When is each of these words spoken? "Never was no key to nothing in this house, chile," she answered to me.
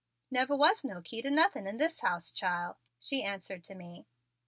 "Never 0.31 0.57
was 0.57 0.83
no 0.83 0.99
key 0.99 1.21
to 1.21 1.29
nothing 1.29 1.67
in 1.67 1.77
this 1.77 1.99
house, 1.99 2.31
chile," 2.31 2.73
she 2.97 3.21
answered 3.21 3.63
to 3.65 3.75
me. 3.75 4.07